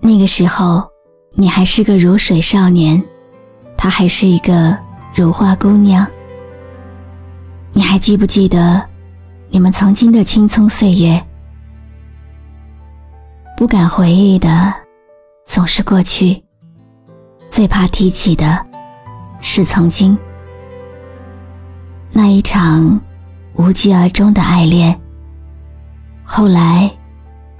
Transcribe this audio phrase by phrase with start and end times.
[0.00, 0.88] 那个时候，
[1.32, 3.02] 你还是个如水少年，
[3.76, 4.76] 他还是一个
[5.14, 6.06] 如花姑娘。
[7.72, 8.82] 你还记不记得，
[9.48, 11.22] 你们曾经的青葱岁月？
[13.56, 14.72] 不敢回忆的，
[15.46, 16.42] 总是过去；
[17.50, 18.64] 最怕提起的，
[19.40, 20.16] 是曾经
[22.12, 23.00] 那一场
[23.54, 24.98] 无疾而终的爱恋。
[26.24, 26.90] 后来。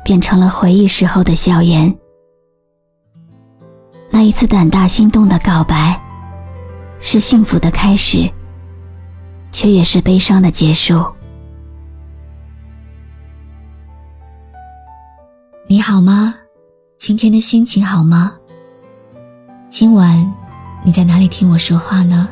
[0.04, 1.92] 变成了回忆时候的笑颜。
[4.26, 6.02] 一次胆大心动的告白，
[6.98, 8.28] 是幸福的开始，
[9.52, 11.06] 却也是悲伤的结束。
[15.68, 16.34] 你好吗？
[16.98, 18.34] 今天的心情好吗？
[19.70, 20.34] 今晚
[20.82, 22.28] 你在哪里听我说话呢？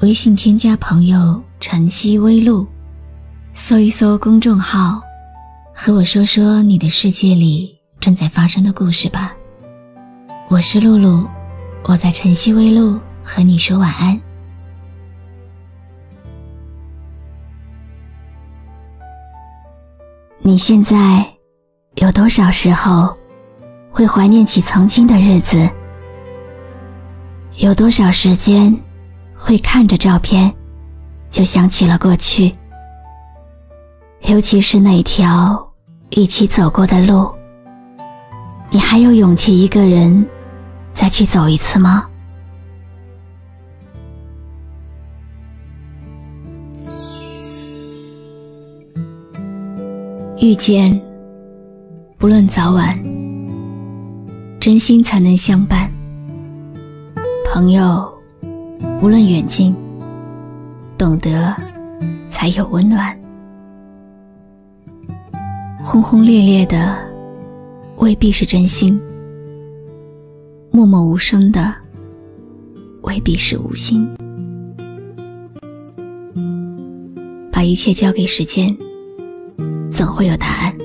[0.00, 2.66] 微信添加朋友“晨曦微露”，
[3.52, 5.02] 搜一搜公众号。
[5.74, 9.34] 和我说说你的世界里正在发生的故事吧。
[10.48, 11.26] 我是露露，
[11.82, 14.20] 我在晨曦微露和你说晚安。
[20.38, 21.26] 你现在
[21.96, 23.12] 有多少时候
[23.90, 25.68] 会怀念起曾经的日子？
[27.58, 28.72] 有多少时间
[29.36, 30.54] 会看着照片
[31.28, 32.54] 就想起了过去？
[34.20, 35.60] 尤其是那条。
[36.10, 37.28] 一起走过的路，
[38.70, 40.24] 你还有勇气一个人
[40.98, 42.08] 再去走一次吗？
[50.38, 50.98] 遇见，
[52.16, 52.98] 不论早晚，
[54.58, 55.86] 真心才能相伴；
[57.52, 58.10] 朋友，
[59.02, 59.76] 无论远近，
[60.96, 61.54] 懂得
[62.30, 63.14] 才有温暖。
[65.84, 66.96] 轰轰烈烈的
[67.98, 68.98] 未必是真心，
[70.76, 71.74] 默默无声的
[73.00, 74.06] 未必是无心。
[77.50, 78.76] 把一切交给时间，
[79.90, 80.76] 总会有答案。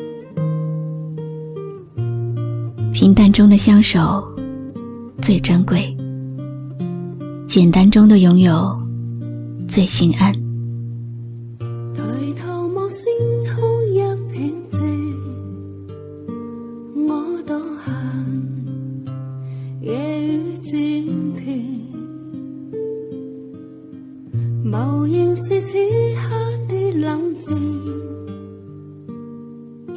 [2.94, 4.25] 平淡中的相守
[5.22, 5.94] 最珍贵，
[7.46, 8.73] 简单中的拥有
[9.68, 10.31] 最心安。
[11.94, 12.02] 抬
[12.41, 13.03] 头望星
[13.53, 14.00] 空一
[14.31, 14.53] 片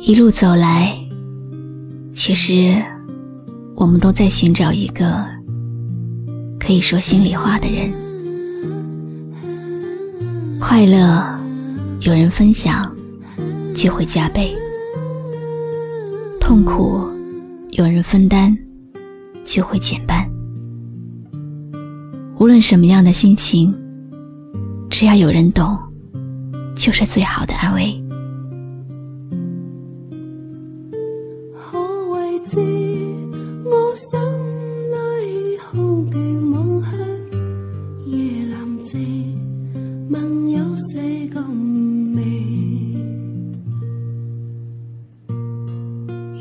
[0.07, 0.95] 一路走来，
[2.13, 2.77] 其实
[3.75, 5.25] 我们都在寻找一个
[6.61, 7.91] 可以说心里话的人。
[10.61, 11.25] 快乐
[12.01, 12.95] 有人分享，
[13.75, 14.55] 就会加倍；
[16.39, 17.01] 痛苦
[17.71, 18.55] 有人分担，
[19.43, 20.23] 就会减半。
[22.37, 23.75] 无论什么样的心情，
[24.91, 25.79] 只要有人懂，
[26.77, 28.04] 就是最好的安慰。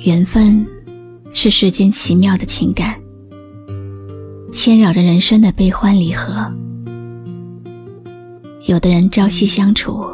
[0.06, 0.68] 缘分
[1.34, 3.00] 是世间奇妙的情感，
[4.52, 6.46] 牵扰着人生的悲欢离合。
[8.68, 10.06] 有的人朝夕相处，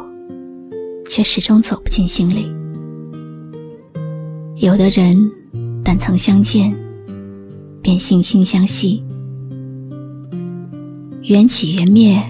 [1.08, 2.46] 却始终走不进心里；
[4.64, 5.16] 有的人
[5.82, 6.72] 但曾相见，
[7.82, 9.02] 便惺惺相惜。
[11.24, 12.22] 缘起缘灭，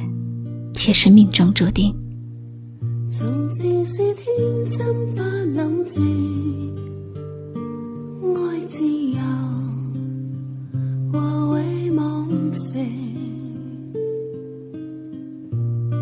[0.72, 1.94] 却是命中注定。
[3.50, 4.24] 从前是天
[4.70, 4.86] 真
[5.16, 5.22] 不
[5.58, 6.00] 諗住。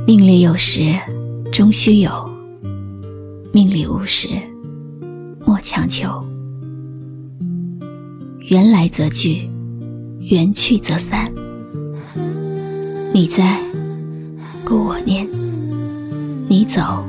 [0.06, 0.94] 命里有时
[1.50, 2.30] 终须有，
[3.50, 4.28] 命里无时
[5.46, 6.22] 莫强求。
[8.50, 9.48] 缘来则聚，
[10.20, 11.32] 缘去则散。
[13.14, 13.58] 你在，
[14.66, 15.26] 故我念；
[16.46, 17.02] 你走，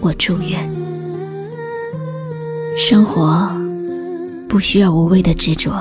[0.00, 0.68] 我祝愿。
[2.76, 3.50] 生活
[4.48, 5.72] 不需要无谓的执着，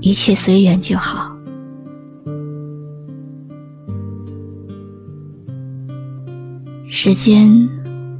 [0.00, 1.36] 一切随缘就好。
[6.88, 7.48] 时间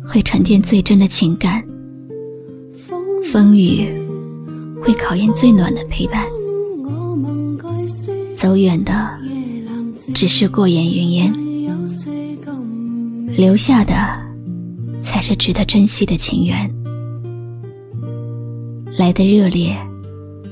[0.04, 1.62] 会沉淀最真的情感，
[3.30, 3.88] 风雨
[4.82, 6.24] 会考验最暖的陪伴。
[8.34, 9.10] 走远的
[10.14, 11.32] 只是过眼云烟，
[13.36, 13.94] 留下的
[15.02, 16.68] 才是值得珍惜的情缘。
[18.98, 19.76] 来的热烈，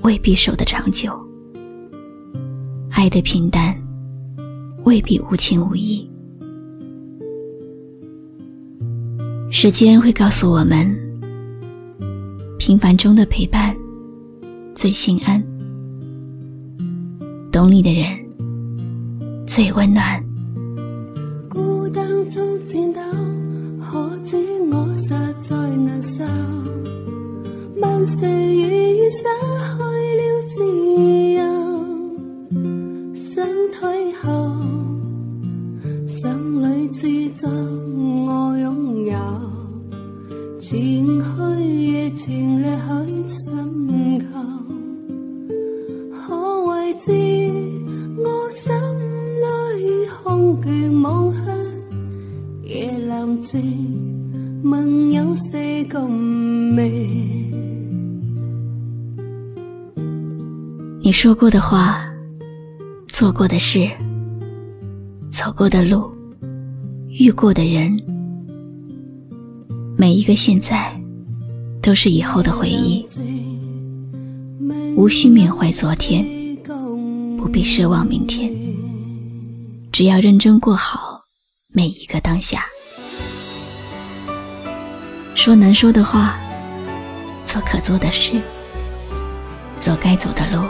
[0.03, 1.11] 未必守得长久；
[2.91, 3.77] 爱的平淡，
[4.85, 6.09] 未必无情无义。
[9.51, 10.89] 时间会告诉我们，
[12.59, 13.77] 平凡中的陪伴
[14.75, 15.43] 最心安，
[17.53, 18.07] 懂你的人
[19.47, 20.25] 最温暖。
[22.19, 23.01] 孤单中颤抖，
[23.81, 24.37] 可知
[24.73, 26.25] 我实在难受。
[27.77, 29.79] 问谁如愿失去
[30.19, 30.57] 了自
[31.35, 31.41] 由，
[33.15, 34.27] 想退后，
[36.09, 36.21] 心
[36.61, 37.07] 里自
[37.41, 39.15] 作我拥有。
[40.59, 41.23] 前去
[61.09, 62.05] 你说过的话，
[63.07, 63.91] 做过的事，
[65.31, 66.13] 走过的路，
[67.09, 67.97] 遇过的人。
[69.97, 70.95] 每一个现在，
[71.81, 73.07] 都是以后的回忆。
[74.99, 76.27] 无需缅怀昨天，
[77.39, 78.53] 不必奢望明天。
[79.91, 81.23] 只要认真过好
[81.73, 82.67] 每一个当下。
[85.35, 86.39] 说难说的话，
[87.47, 88.39] 做可做的事，
[89.81, 90.69] 走该走的路，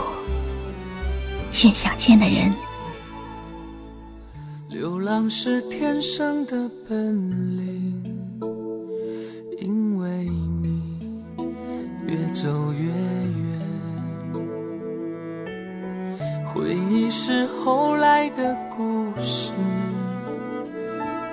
[1.59, 2.53] 见想见的人。
[4.69, 6.97] 流浪是天生的本
[7.57, 8.01] 领。
[9.59, 10.09] 因为
[10.61, 11.21] 你
[12.07, 13.59] 越走越远，
[16.47, 19.51] 回忆是后来的故事。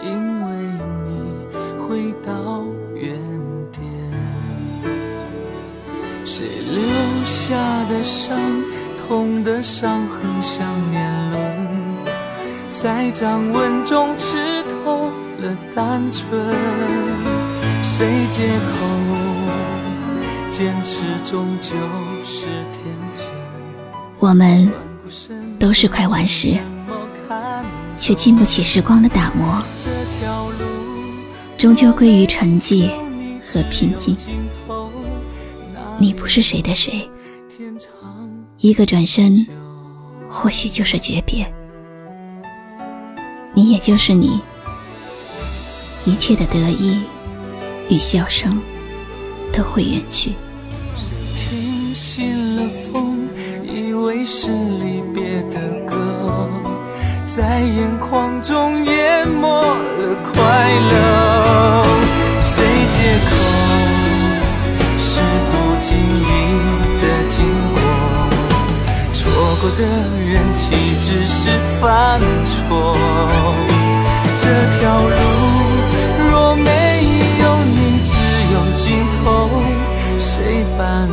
[0.03, 0.57] 因为
[1.07, 1.21] 你
[1.87, 2.65] 回到
[2.97, 3.17] 原
[3.71, 3.85] 点，
[6.25, 6.45] 谁
[6.75, 6.83] 留
[7.25, 8.37] 下的伤，
[9.07, 11.41] 痛的伤痕像年轮，
[12.71, 16.27] 在掌纹中吃透了单纯。
[17.83, 18.87] 谁借口？
[20.51, 21.75] 坚持终究
[22.25, 22.97] 是天
[24.19, 24.73] 我们
[25.59, 26.57] 都是快完时，
[27.99, 29.63] 却经不起时光的打磨，
[31.59, 32.91] 终究归于沉寂
[33.45, 34.17] 和平静。
[35.99, 37.07] 你不是谁的谁，
[37.55, 37.91] 天长
[38.67, 39.47] 一个转身，
[40.29, 41.47] 或许就是诀别。
[43.55, 44.41] 你也就是你，
[46.05, 47.01] 一切的得意
[47.89, 48.61] 与笑声
[49.53, 50.33] 都会远去。
[51.37, 53.29] 听信了风，
[53.73, 56.51] 以为是离别的歌，
[57.25, 61.36] 在眼眶中淹没了快乐。
[69.67, 70.71] 过的人岂
[71.01, 72.97] 止是犯错？
[74.41, 74.47] 这
[74.79, 75.17] 条路
[76.31, 76.71] 若没
[77.41, 78.15] 有你，只
[78.53, 79.51] 有尽头，
[80.21, 81.09] 谁伴？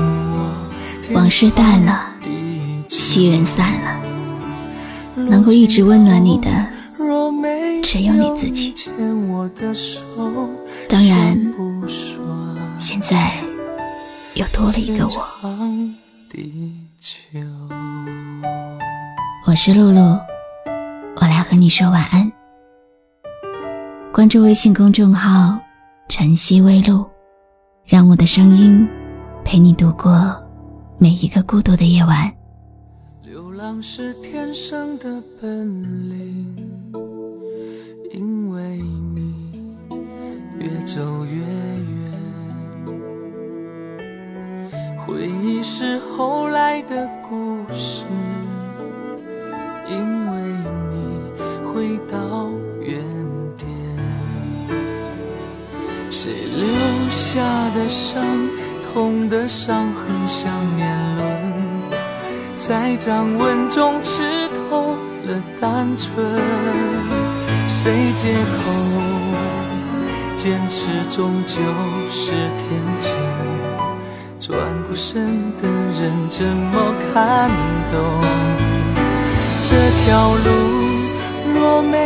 [1.14, 2.14] 往事淡了，
[2.88, 4.00] 昔人散了，
[5.16, 6.48] 能够一直温暖你的，
[7.82, 8.76] 只有你自己。
[10.88, 11.36] 当然，
[12.78, 13.34] 现在
[14.36, 15.28] 又多了一个我。
[19.54, 20.20] 我是露露，
[21.18, 22.32] 我来和你说晚安。
[24.12, 25.60] 关注微信公众号
[26.10, 27.08] “晨曦微露”，
[27.86, 28.90] 让我的声音
[29.46, 30.36] 陪你度过。
[30.98, 32.34] 每一个孤独的夜晚
[33.22, 35.70] 流浪是天生的本
[36.10, 36.58] 领
[38.12, 39.78] 因为你
[40.58, 42.12] 越走越远
[44.98, 48.04] 回忆是后来的故事
[57.34, 57.42] 下
[57.74, 58.24] 的伤
[58.84, 61.26] 痛的伤痕像年轮，
[62.56, 64.22] 在掌纹中吃
[64.70, 64.92] 透
[65.26, 66.14] 了单纯。
[67.68, 68.72] 谁借口？
[70.38, 71.56] 坚持终究
[72.08, 73.12] 是天真。
[74.40, 74.56] 转。
[74.86, 75.26] 过身
[75.56, 77.50] 的人怎么看
[77.90, 77.98] 懂？
[79.64, 79.70] 这
[80.06, 80.46] 条路
[81.52, 81.98] 若没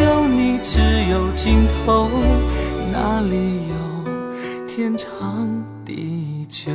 [0.00, 2.10] 有你，只有尽头，
[2.90, 3.65] 哪里有
[4.86, 6.70] 天长地久？